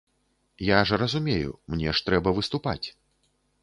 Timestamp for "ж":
0.87-0.99, 1.99-2.05